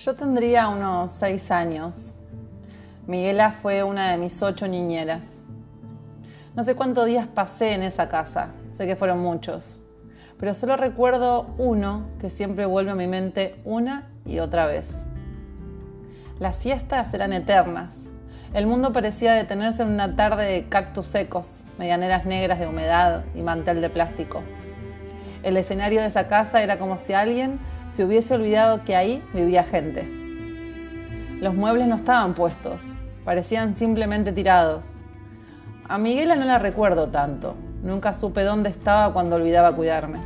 [0.00, 2.14] Yo tendría unos seis años.
[3.06, 5.44] Miguela fue una de mis ocho niñeras.
[6.56, 9.78] No sé cuántos días pasé en esa casa, sé que fueron muchos,
[10.38, 14.88] pero solo recuerdo uno que siempre vuelve a mi mente una y otra vez.
[16.38, 17.94] Las siestas eran eternas.
[18.54, 23.42] El mundo parecía detenerse en una tarde de cactus secos, medianeras negras de humedad y
[23.42, 24.42] mantel de plástico.
[25.42, 27.58] El escenario de esa casa era como si alguien
[27.90, 30.08] se hubiese olvidado que ahí vivía gente.
[31.40, 32.82] Los muebles no estaban puestos,
[33.24, 34.86] parecían simplemente tirados.
[35.88, 40.20] A Miguela no la recuerdo tanto, nunca supe dónde estaba cuando olvidaba cuidarme.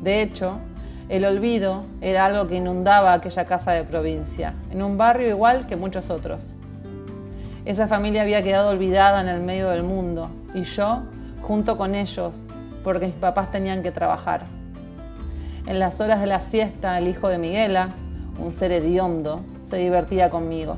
[0.00, 0.60] De hecho,
[1.08, 5.74] el olvido era algo que inundaba aquella casa de provincia, en un barrio igual que
[5.74, 6.54] muchos otros.
[7.64, 11.02] Esa familia había quedado olvidada en el medio del mundo y yo,
[11.42, 12.46] junto con ellos,
[12.84, 14.59] porque mis papás tenían que trabajar.
[15.66, 17.90] En las horas de la siesta, el hijo de Miguela,
[18.38, 20.76] un ser hediondo, se divertía conmigo.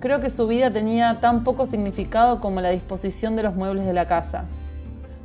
[0.00, 3.92] Creo que su vida tenía tan poco significado como la disposición de los muebles de
[3.92, 4.44] la casa.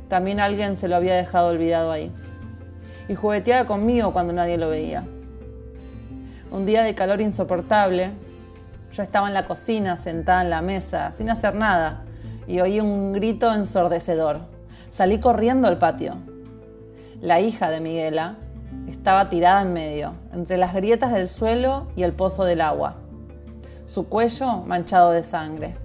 [0.08, 2.12] También alguien se lo había dejado olvidado ahí.
[3.08, 5.04] Y jugueteaba conmigo cuando nadie lo veía.
[6.50, 8.10] Un día de calor insoportable,
[8.92, 12.02] yo estaba en la cocina sentada en la mesa, sin hacer nada,
[12.46, 14.40] y oí un grito ensordecedor.
[14.90, 16.31] Salí corriendo al patio.
[17.22, 18.34] La hija de Miguela
[18.88, 22.96] estaba tirada en medio, entre las grietas del suelo y el pozo del agua,
[23.86, 25.76] su cuello manchado de sangre.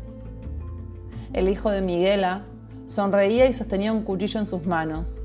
[1.34, 2.42] El hijo de Miguela
[2.88, 5.22] sonreía y sostenía un cuchillo en sus manos.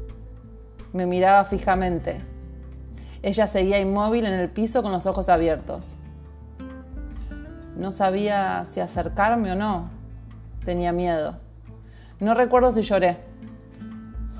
[0.93, 2.21] Me miraba fijamente.
[3.23, 5.97] Ella seguía inmóvil en el piso con los ojos abiertos.
[7.75, 9.89] No sabía si acercarme o no.
[10.63, 11.39] Tenía miedo.
[12.21, 13.32] No recuerdo si lloré.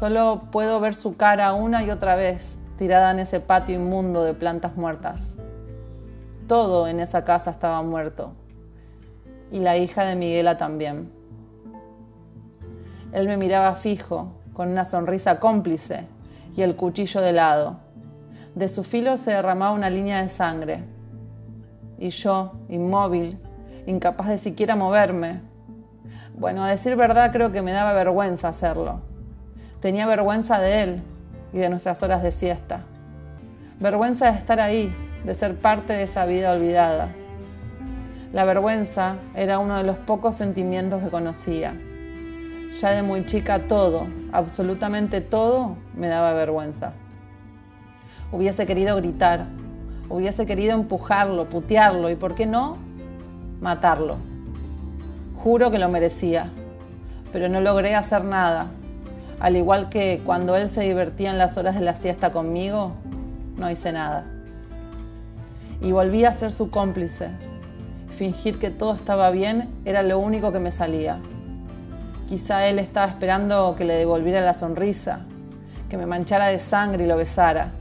[0.03, 4.35] Solo puedo ver su cara una y otra vez tirada en ese patio inmundo de
[4.35, 5.37] plantas muertas.
[6.49, 8.33] Todo en esa casa estaba muerto.
[9.53, 11.13] Y la hija de Miguela también.
[13.13, 16.09] Él me miraba fijo, con una sonrisa cómplice
[16.57, 17.77] y el cuchillo de lado.
[18.57, 20.83] De su filo se derramaba una línea de sangre.
[21.97, 23.39] Y yo, inmóvil,
[23.87, 25.43] incapaz de siquiera moverme.
[26.35, 29.12] Bueno, a decir verdad creo que me daba vergüenza hacerlo
[29.83, 31.03] Tenía vergüenza de él
[31.53, 32.83] y de nuestras horas de siesta.
[33.81, 34.95] Vergüenza de estar ahí,
[35.25, 37.09] de ser parte de esa vida olvidada.
[38.33, 41.75] La vergüenza era uno de los pocos sentimientos que conocía.
[42.81, 46.93] Ya de muy chica todo, absolutamente todo, me daba vergüenza.
[48.31, 49.47] Hubiese querido gritar,
[50.09, 52.77] hubiese querido empujarlo, putearlo y, ¿por qué no?,
[53.61, 54.19] matarlo.
[55.43, 56.51] Juro que lo merecía,
[57.33, 58.71] pero no logré hacer nada
[59.41, 62.93] al igual que cuando él se divertía en las horas de la siesta conmigo,
[63.57, 64.25] no hice nada.
[65.81, 67.31] Y volví a ser su cómplice.
[68.17, 71.19] Fingir que todo estaba bien era lo único que me salía.
[72.29, 75.21] Quizá él estaba esperando que le devolviera la sonrisa,
[75.91, 77.73] que me manchara de sangre y lo besara.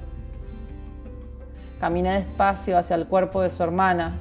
[1.80, 4.14] Caminé despacio hacia el cuerpo de su hermana.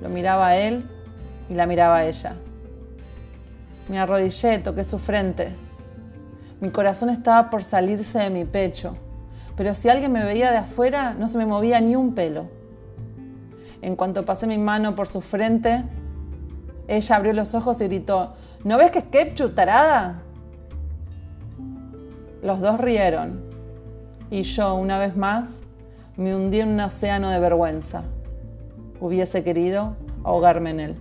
[0.00, 0.84] Lo miraba a él
[1.48, 2.34] y la miraba a ella.
[3.88, 5.63] Me arrodillé, toqué su frente.
[6.64, 8.96] Mi corazón estaba por salirse de mi pecho,
[9.54, 12.46] pero si alguien me veía de afuera no se me movía ni un pelo.
[13.82, 15.84] En cuanto pasé mi mano por su frente,
[16.88, 18.32] ella abrió los ojos y gritó,
[18.64, 19.58] ¿no ves que es ketchup?
[22.42, 23.42] Los dos rieron
[24.30, 25.58] y yo, una vez más,
[26.16, 28.04] me hundí en un océano de vergüenza.
[29.00, 30.96] Hubiese querido ahogarme en él.